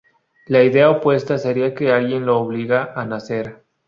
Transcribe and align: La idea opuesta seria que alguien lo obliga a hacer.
La 0.47 0.63
idea 0.63 0.89
opuesta 0.89 1.37
seria 1.37 1.75
que 1.75 1.91
alguien 1.93 2.25
lo 2.25 2.39
obliga 2.39 2.91
a 2.95 3.03
hacer. 3.15 3.61